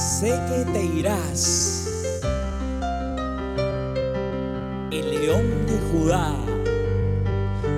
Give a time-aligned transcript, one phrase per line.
[0.00, 1.86] sé que te irás.
[4.90, 6.34] El león de Judá.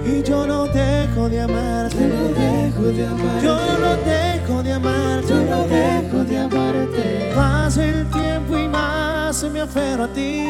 [0.06, 1.96] Y yo no dejo de amarte.
[1.98, 3.46] Yo no dejo de amarte.
[3.46, 5.28] Yo no dejo de amarte.
[5.28, 7.32] Yo no dejo de amarte.
[7.34, 10.44] Pasa el tiempo y más me aferro a ti.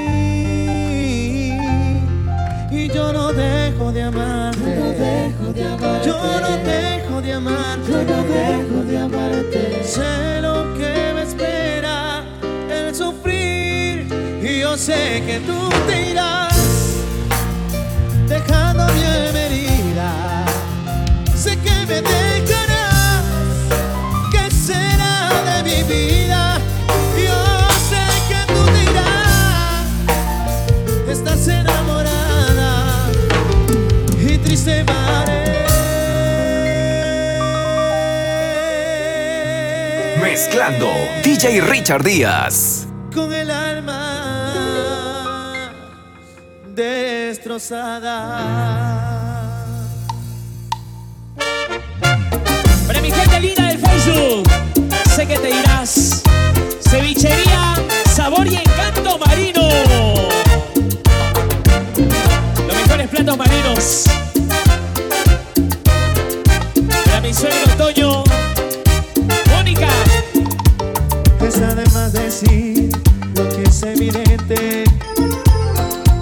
[2.70, 4.60] Y yo no dejo de amarte.
[4.60, 6.06] Yo no dejo de amarte.
[6.06, 7.92] Yo no dejo de amarte.
[7.92, 9.84] Yo no dejo de amarte.
[9.84, 11.61] Sé lo que me espera
[14.62, 15.58] yo sé que tú
[15.88, 16.54] te irás
[18.28, 20.44] dejando mi herida.
[21.34, 23.24] Sé que me dejarás.
[24.30, 26.60] ¿Qué será de mi vida?
[27.26, 27.40] Yo
[27.90, 29.84] sé que tú te irás.
[31.08, 33.10] Estás enamorada
[34.16, 34.84] y triste.
[40.22, 40.88] Mezclando
[41.24, 42.91] DJ Richard Díaz.
[47.42, 48.38] Destrozada.
[52.86, 54.48] Para mi gente linda del Facebook,
[55.16, 56.22] sé que te irás.
[56.88, 57.74] Cevichería,
[58.14, 59.68] sabor y encanto marino.
[62.66, 64.04] Los mejores platos marinos.
[67.06, 68.22] Para mi suegro Toño,
[69.50, 69.88] Mónica.
[71.40, 72.92] Es además decir
[73.34, 74.84] lo que es evidente.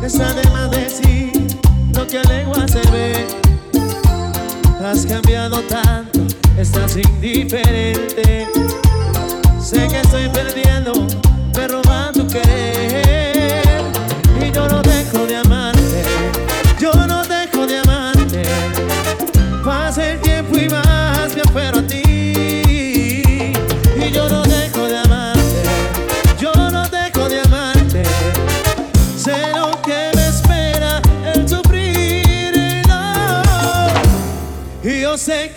[0.03, 1.33] Es además decir
[1.95, 3.27] lo que a lengua se ve.
[4.83, 6.21] Has cambiado tanto,
[6.59, 8.47] estás indiferente.
[9.61, 10.93] Sé que estoy perdiendo,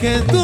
[0.03, 0.42] que tú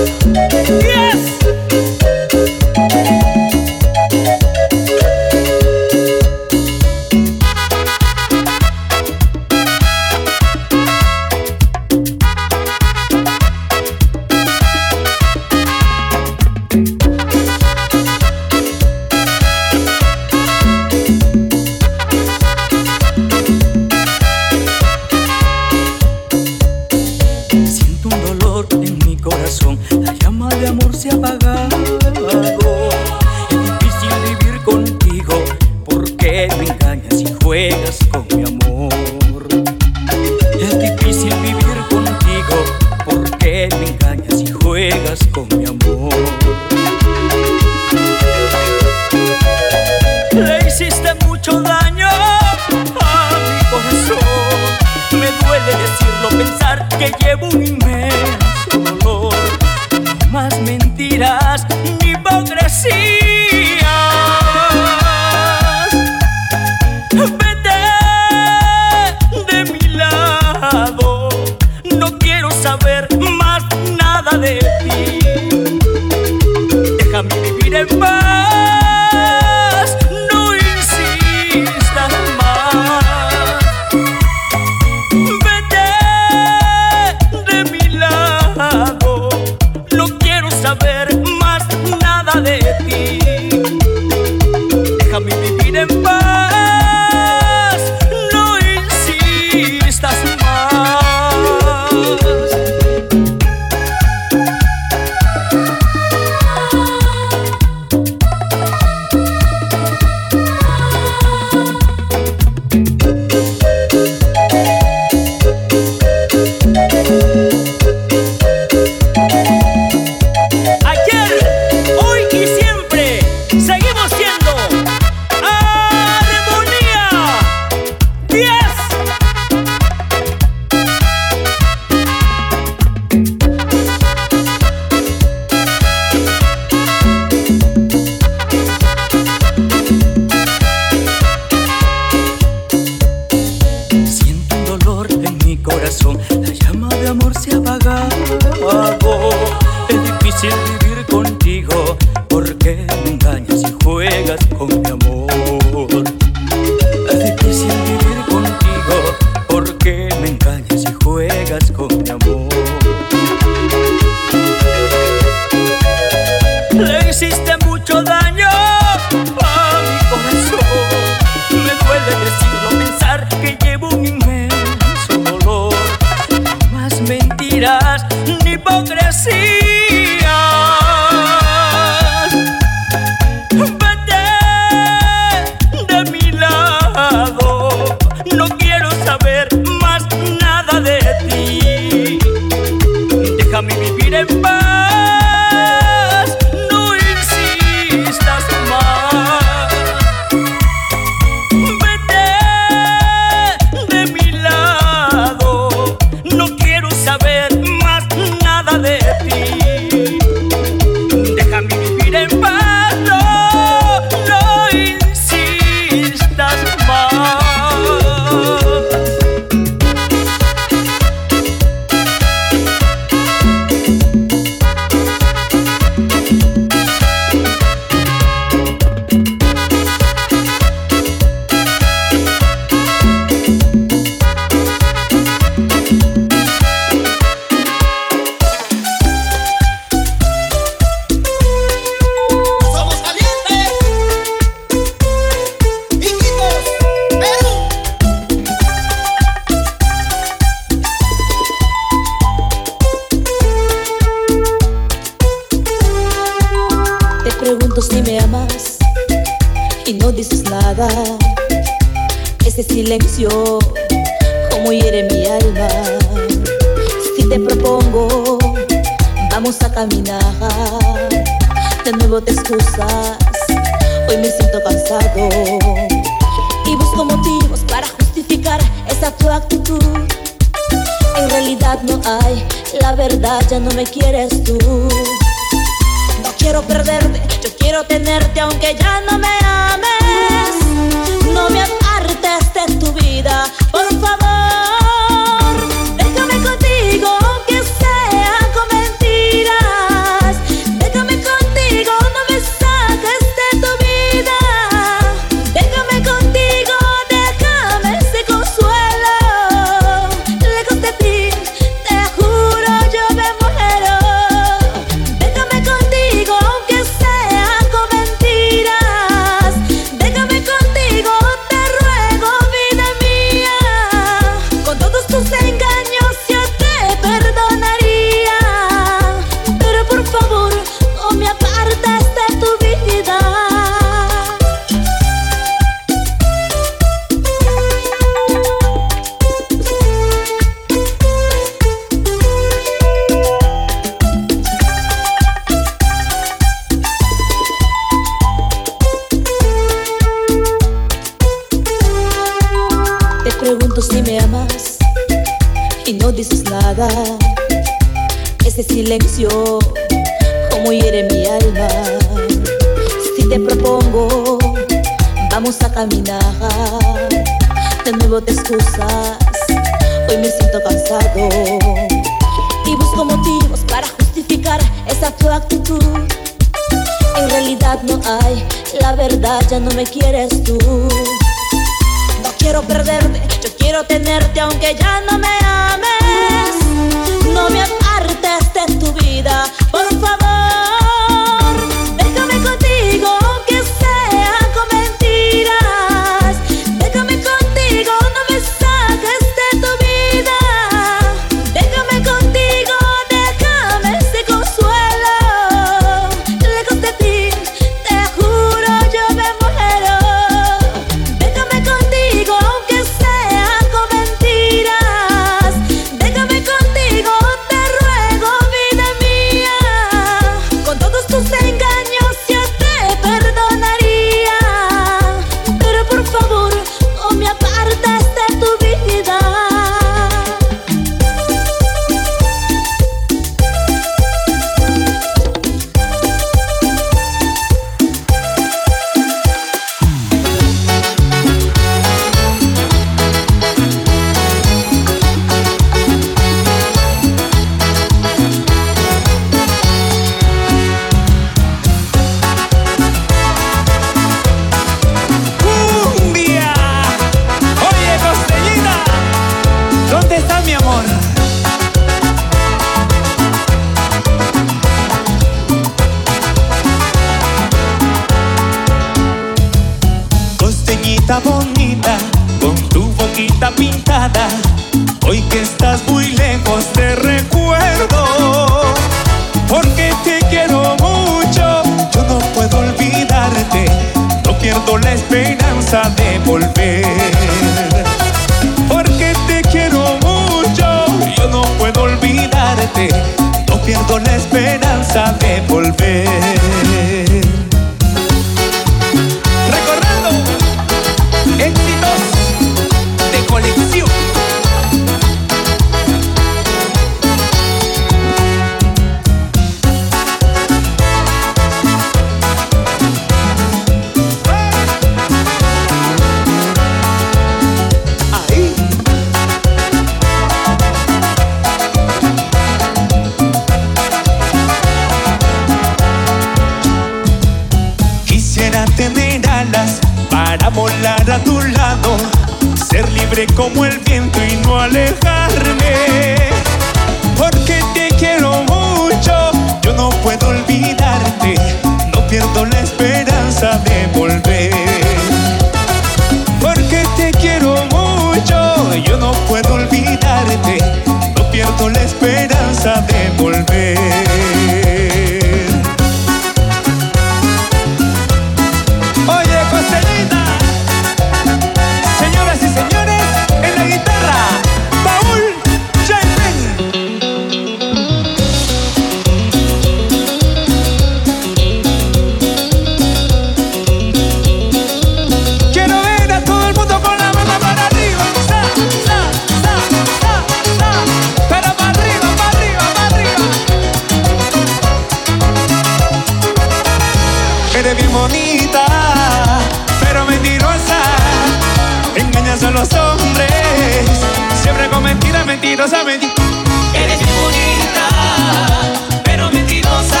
[596.74, 600.00] Eres muy bonita, pero mentirosa.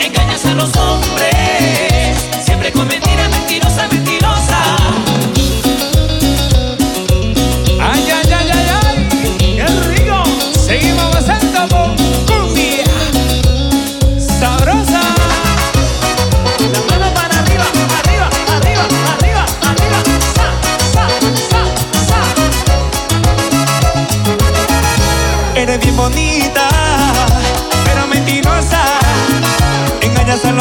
[0.00, 1.33] Engañas a los hombres.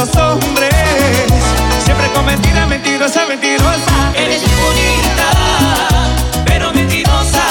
[0.05, 0.73] los hombres.
[1.85, 4.11] Siempre con mentiras, mentirosa, mentirosa.
[4.15, 5.27] Eres muy bonita,
[6.45, 7.43] pero mentirosa.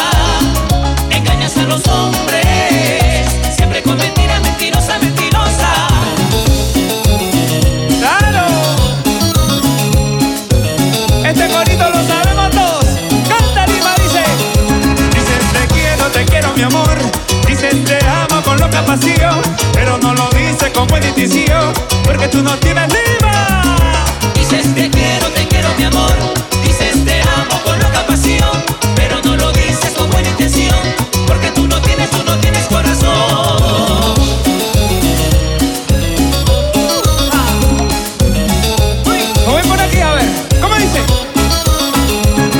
[1.11, 3.26] Engañas a los hombres.
[3.56, 5.71] Siempre con mentiras, mentirosa, mentirosa.
[8.00, 8.47] Claro.
[11.25, 12.87] Este corito lo sabemos todos.
[13.28, 14.25] Canta Lima, dice.
[15.14, 16.99] Dices te quiero, te quiero mi amor.
[17.47, 19.40] Dices te amo con loca pasión
[20.83, 21.73] como el indicio,
[22.03, 24.03] porque tú no tienes lima.
[24.35, 26.17] Dices te quiero, te quiero mi amor,
[26.65, 28.65] dices te amo con loca pasión,
[28.97, 30.77] pero no lo dices con buena intención,
[31.25, 33.12] porque tú no tienes, tú no tienes corazón.
[37.31, 37.55] Ah.
[39.69, 40.29] Por aquí, a ver,
[40.61, 41.01] ¿cómo dice?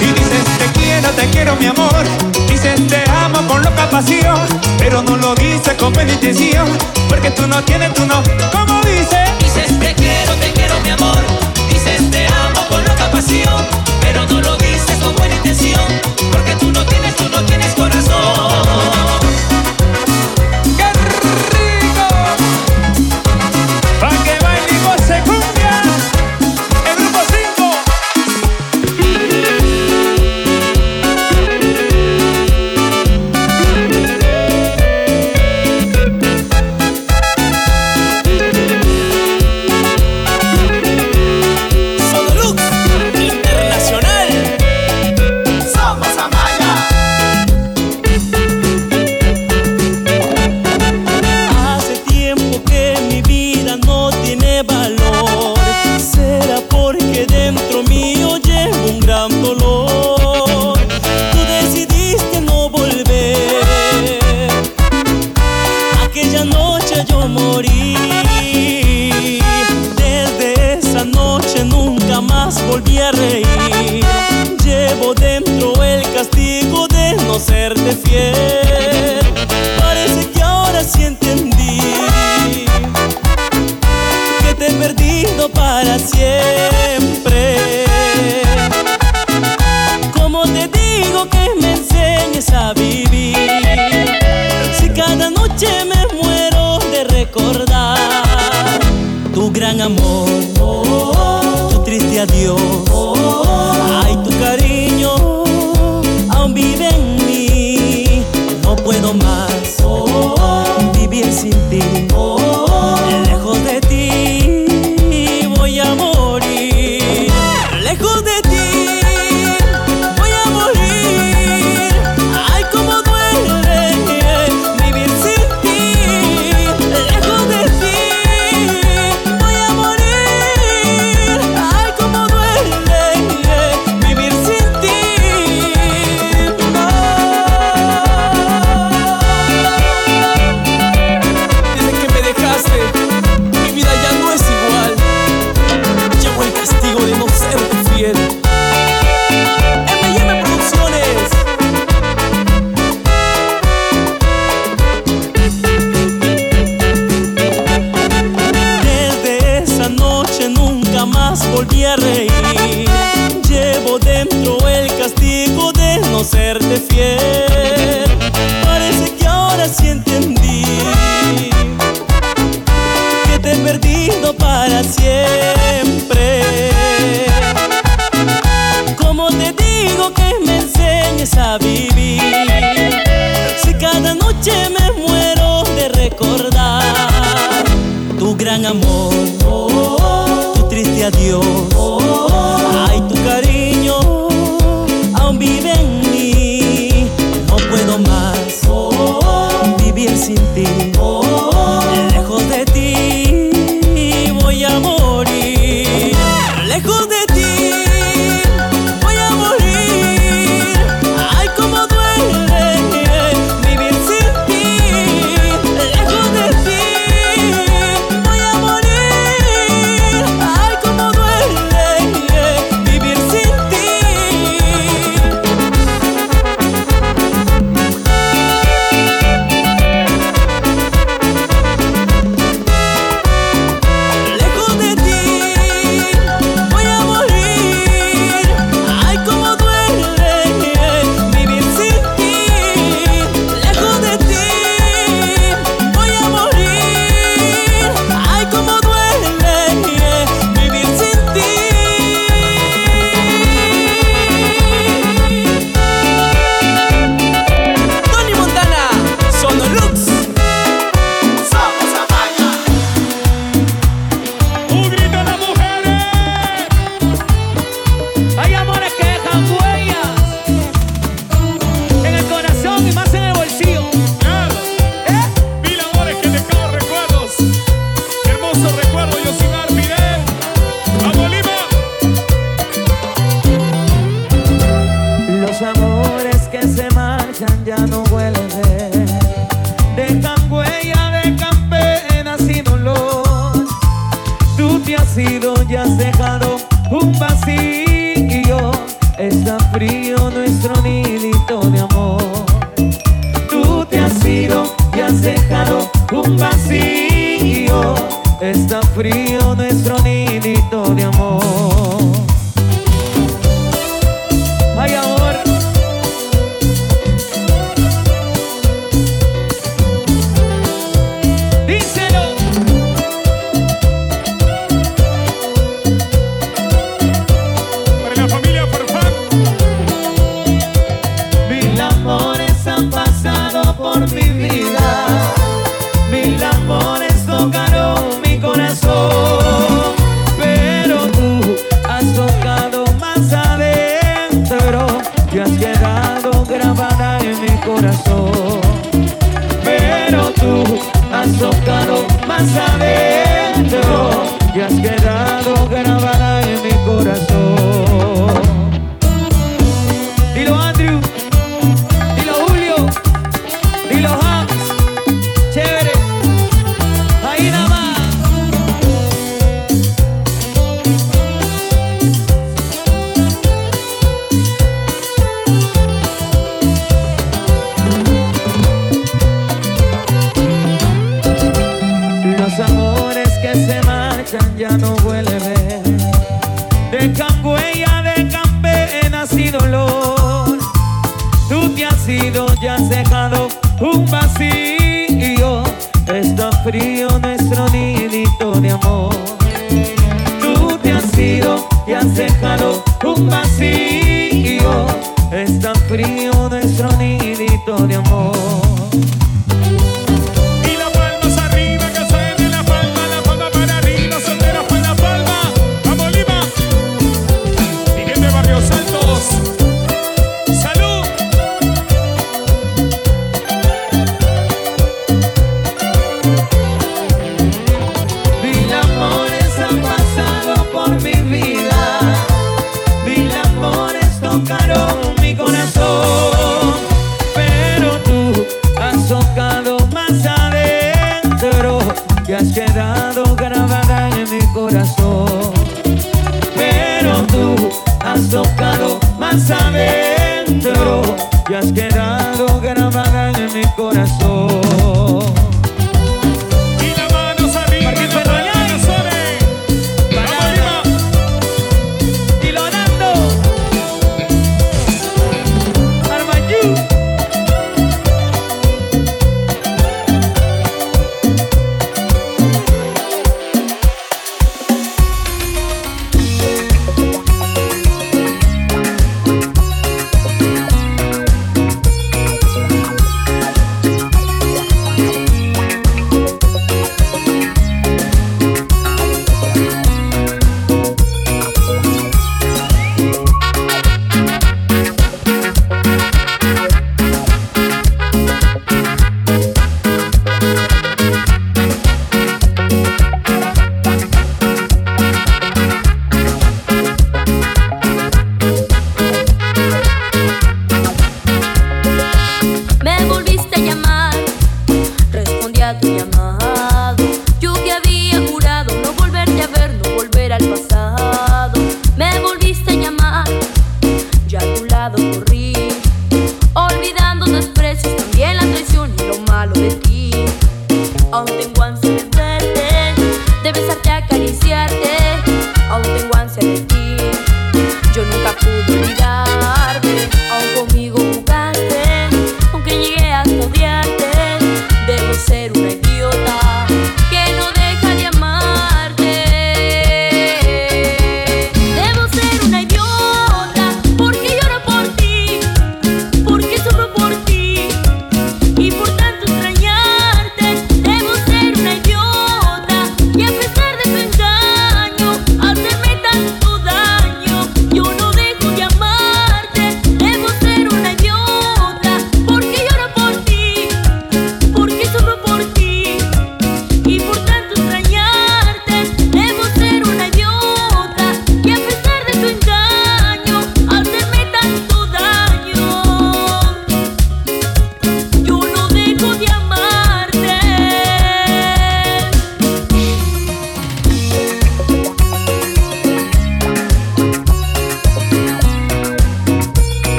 [0.00, 2.04] Y dices te quiero, te quiero mi amor,
[2.48, 6.64] dices te amo con loca pasión pero no lo dice con penitencia,
[7.10, 9.27] porque tú no tienes, tú no, como dice.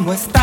[0.00, 0.39] cómo está.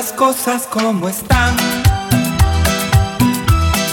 [0.00, 1.54] las cosas como están,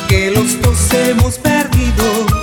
[0.08, 2.37] que los dos hemos perdido.